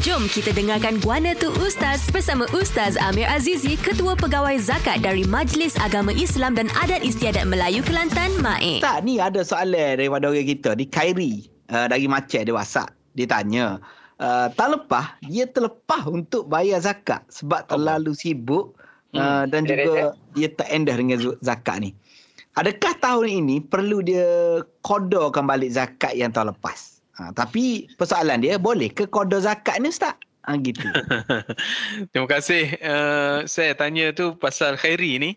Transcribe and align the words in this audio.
Jom 0.00 0.32
kita 0.32 0.56
dengarkan 0.56 0.96
Guana 1.04 1.36
Tu 1.36 1.52
Ustaz 1.60 2.08
bersama 2.08 2.48
Ustaz 2.56 2.96
Amir 2.96 3.28
Azizi, 3.28 3.76
Ketua 3.76 4.16
Pegawai 4.16 4.56
Zakat 4.56 5.04
dari 5.04 5.28
Majlis 5.28 5.76
Agama 5.76 6.08
Islam 6.16 6.56
dan 6.56 6.72
Adat 6.72 7.04
Istiadat 7.04 7.44
Melayu 7.44 7.84
Kelantan, 7.84 8.32
MAE. 8.40 8.80
Tak, 8.80 9.04
ni 9.04 9.20
ada 9.20 9.44
soalan 9.44 10.00
daripada 10.00 10.32
orang 10.32 10.48
kita. 10.48 10.72
Di 10.72 10.88
Khairi, 10.88 11.52
uh, 11.68 11.84
dari 11.84 12.08
Macet, 12.08 12.48
dia 12.48 12.56
WhatsApp. 12.56 12.96
Dia 13.12 13.28
tanya, 13.28 13.76
uh, 14.24 14.48
tahun 14.56 14.80
lepas, 14.80 15.20
dia 15.28 15.44
terlepas 15.44 16.08
untuk 16.08 16.48
bayar 16.48 16.80
zakat 16.80 17.20
sebab 17.28 17.68
terlalu 17.68 18.16
sibuk 18.16 18.72
uh, 19.12 19.44
dan 19.52 19.68
juga 19.68 20.16
dia 20.32 20.48
tak 20.48 20.72
endah 20.72 20.96
dengan 20.96 21.20
zakat 21.44 21.76
ni. 21.76 21.92
Adakah 22.56 22.96
tahun 23.04 23.44
ini 23.44 23.56
perlu 23.68 24.00
dia 24.00 24.64
kodorkan 24.80 25.44
balik 25.44 25.76
zakat 25.76 26.16
yang 26.16 26.32
tahun 26.32 26.56
lepas? 26.56 26.99
Ha, 27.20 27.36
tapi 27.36 27.84
persoalan 28.00 28.40
dia, 28.40 28.56
boleh 28.56 28.88
ke 28.88 29.04
kodor 29.04 29.44
zakat 29.44 29.76
ni 29.76 29.92
Ustaz? 29.92 30.16
Ha, 30.48 30.56
gitu. 30.56 30.88
Terima 32.16 32.24
kasih. 32.24 32.80
Uh, 32.80 33.44
saya 33.44 33.76
tanya 33.76 34.08
tu 34.16 34.32
pasal 34.40 34.80
Khairi 34.80 35.20
ni. 35.20 35.30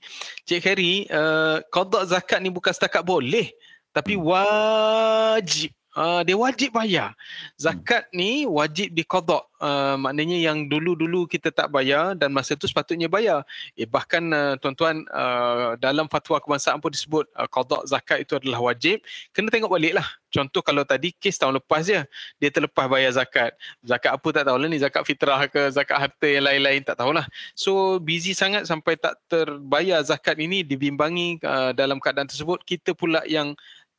Cik 0.48 0.63
Khairi, 0.63 1.11
uh, 1.11 1.59
kodok 1.75 2.08
zakat 2.08 2.39
ni 2.39 2.48
bukan 2.48 2.72
setakat 2.72 3.03
boleh. 3.03 3.52
Tapi 3.91 4.16
wajib. 4.16 5.75
Uh, 5.93 6.25
dia 6.25 6.33
wajib 6.33 6.73
bayar. 6.73 7.13
Zakat 7.53 8.09
ni 8.09 8.49
wajib 8.49 8.89
dikodok. 8.97 9.45
Uh, 9.63 9.95
maknanya 9.95 10.35
yang 10.35 10.67
dulu-dulu 10.67 11.23
kita 11.29 11.53
tak 11.53 11.71
bayar 11.71 12.17
dan 12.17 12.33
masa 12.33 12.57
tu 12.57 12.66
sepatutnya 12.66 13.05
bayar. 13.05 13.45
Eh, 13.77 13.85
bahkan 13.85 14.25
uh, 14.33 14.57
tuan-tuan 14.57 15.05
uh, 15.13 15.77
dalam 15.77 16.09
fatwa 16.09 16.41
kebangsaan 16.41 16.81
pun 16.81 16.91
disebut 16.91 17.29
uh, 17.38 17.47
kodok 17.47 17.85
zakat 17.85 18.25
itu 18.25 18.35
adalah 18.41 18.73
wajib. 18.73 18.99
Kena 19.31 19.53
tengok 19.53 19.71
balik 19.71 20.02
lah. 20.02 20.07
Contoh 20.33 20.66
kalau 20.66 20.81
tadi 20.81 21.13
kes 21.13 21.38
tahun 21.38 21.61
lepas 21.61 21.85
je. 21.85 22.02
Dia 22.41 22.49
terlepas 22.49 22.89
bayar 22.89 23.13
zakat. 23.13 23.53
Zakat 23.85 24.17
apa 24.17 24.27
tak 24.33 24.44
tahulah 24.49 24.66
ni. 24.66 24.81
Zakat 24.81 25.05
fitrah 25.05 25.45
ke 25.45 25.69
zakat 25.69 26.09
harta 26.09 26.25
yang 26.25 26.49
lain-lain 26.49 26.81
tak 26.81 26.97
tahulah. 26.97 27.23
So 27.53 28.02
busy 28.02 28.33
sangat 28.33 28.66
sampai 28.66 28.97
tak 28.97 29.22
terbayar 29.30 30.02
zakat 30.02 30.41
ini 30.41 30.66
dibimbangi 30.66 31.38
uh, 31.45 31.69
dalam 31.78 32.02
keadaan 32.02 32.25
tersebut. 32.25 32.66
Kita 32.66 32.97
pula 32.97 33.22
yang 33.30 33.53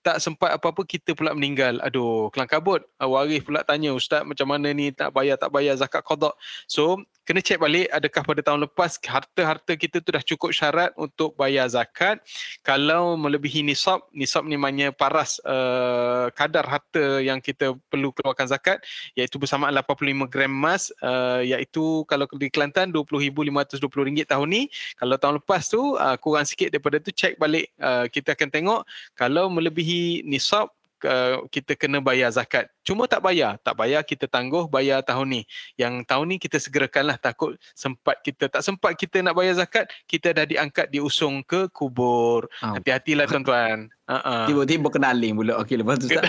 tak 0.04 0.20
sempat 0.20 0.52
apa-apa 0.52 0.84
kita 0.84 1.16
pula 1.16 1.32
meninggal. 1.32 1.80
Aduh, 1.80 2.28
kelang 2.28 2.46
kabut. 2.46 2.84
Uh, 3.00 3.08
waris 3.08 3.40
pula 3.40 3.64
tanya, 3.64 3.96
Ustaz 3.96 4.20
macam 4.20 4.52
mana 4.52 4.68
ni 4.76 4.92
tak 4.92 5.16
bayar 5.16 5.40
tak 5.40 5.48
bayar 5.48 5.80
zakat 5.80 6.04
qada. 6.04 6.36
So, 6.68 7.00
kena 7.24 7.40
cek 7.40 7.56
balik 7.56 7.88
adakah 7.88 8.20
pada 8.20 8.40
tahun 8.44 8.68
lepas 8.68 9.00
harta-harta 9.00 9.72
kita 9.80 10.04
tu 10.04 10.12
dah 10.12 10.20
cukup 10.20 10.52
syarat 10.52 10.92
untuk 11.00 11.32
bayar 11.40 11.64
zakat. 11.72 12.20
Kalau 12.60 13.16
melebihi 13.16 13.64
nisab, 13.64 14.04
nisab 14.12 14.44
ni 14.44 14.60
maknanya 14.60 14.92
paras 14.92 15.40
uh, 15.48 16.28
kadar 16.36 16.68
harta 16.68 17.24
yang 17.24 17.40
kita 17.40 17.72
perlu 17.88 18.12
keluarkan 18.12 18.44
zakat 18.44 18.84
iaitu 19.16 19.40
bersamaan 19.40 19.72
85 19.72 20.28
gram 20.28 20.52
emas 20.52 20.92
uh, 21.00 21.40
iaitu 21.40 22.04
kalau 22.12 22.28
di 22.36 22.52
Kelantan 22.52 22.92
RM20,520 22.92 24.28
tahun 24.28 24.48
ni. 24.52 24.68
Kalau 25.00 25.16
tahun 25.16 25.40
lepas 25.40 25.72
tu 25.72 25.96
uh, 25.96 26.20
kurang 26.20 26.44
sikit 26.44 26.68
daripada 26.68 27.00
tu 27.00 27.08
cek 27.08 27.40
balik 27.40 27.72
uh, 27.80 28.04
kita 28.12 28.36
akan 28.36 28.52
tengok 28.52 28.80
kalau 29.16 29.48
melebihi 29.48 29.93
nisab 30.24 30.70
uh, 31.04 31.44
kita 31.52 31.76
kena 31.76 32.00
bayar 32.00 32.32
zakat. 32.32 32.66
Cuma 32.84 33.08
tak 33.08 33.24
bayar, 33.24 33.56
tak 33.60 33.76
bayar 33.76 34.02
kita 34.04 34.26
tangguh 34.28 34.68
bayar 34.68 35.04
tahun 35.04 35.40
ni. 35.40 35.42
Yang 35.76 36.04
tahun 36.08 36.26
ni 36.34 36.36
kita 36.40 36.56
segerakanlah 36.60 37.16
takut 37.20 37.56
sempat 37.76 38.20
kita 38.24 38.48
tak 38.48 38.62
sempat 38.64 38.96
kita 38.96 39.20
nak 39.24 39.36
bayar 39.36 39.54
zakat, 39.56 39.88
kita 40.08 40.32
dah 40.32 40.44
diangkat 40.48 40.88
diusung 40.90 41.44
ke 41.44 41.68
kubur. 41.72 42.48
Oh. 42.64 42.74
Hati-hatilah 42.76 43.28
tuan-tuan. 43.28 43.88
Uh-uh. 44.04 44.44
Tiba-tiba 44.48 44.88
kenaling 44.92 45.32
pula. 45.40 45.56
Okey, 45.64 45.80
lepas 45.80 45.96
tu 45.96 46.12
Ustaz. 46.12 46.28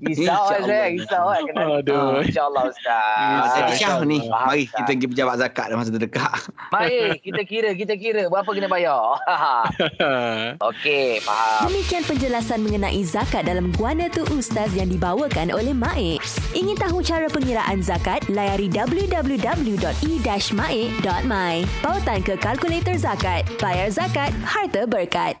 Risau 0.00 0.48
kan 0.48 0.60
saya, 0.64 0.84
risau 0.90 1.24
kan. 1.28 1.42
Kena. 1.44 1.64
Aduh. 1.80 2.24
InsyaAllah 2.24 2.62
Ah, 2.64 2.72
Ustaz. 2.72 3.52
Jadi 3.52 3.72
Syah 3.76 4.00
ni, 4.02 4.18
Faham, 4.24 4.48
mari 4.48 4.64
kita 4.64 4.90
pergi 4.90 5.06
pejabat 5.12 5.36
zakat 5.36 5.64
dalam 5.68 5.78
masa 5.78 5.92
terdekat. 5.92 6.32
Baik, 6.72 7.20
kita 7.20 7.42
kira, 7.44 7.70
kita 7.76 7.94
kira. 7.96 8.22
Berapa 8.26 8.50
kena 8.50 8.68
bayar? 8.68 9.20
Okey, 10.70 11.20
faham. 11.20 11.68
Demikian 11.68 12.04
penjelasan 12.04 12.64
mengenai 12.64 13.02
zakat 13.04 13.44
dalam 13.44 13.72
Guana 13.76 14.08
Tu 14.08 14.24
Ustaz 14.32 14.72
yang 14.72 14.88
dibawakan 14.88 15.52
oleh 15.52 15.76
MAE. 15.76 16.16
Ingin 16.52 16.76
tahu 16.76 17.04
cara 17.04 17.28
pengiraan 17.28 17.84
zakat? 17.84 18.24
Layari 18.28 18.72
www.e-mae.my. 18.72 19.44
Pautan 21.82 22.20
ke 22.22 22.34
kalkulator 22.38 22.96
zakat. 22.96 23.44
Bayar 23.58 23.92
zakat, 23.92 24.32
harta 24.42 24.86
berkat. 24.86 25.36